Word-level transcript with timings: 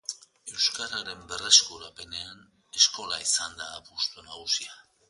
Euskararen 0.53 1.21
berreskurapenean 1.33 2.43
eskola 2.81 3.21
izan 3.29 3.59
da 3.63 3.71
apustu 3.79 4.29
nagusia. 4.33 4.79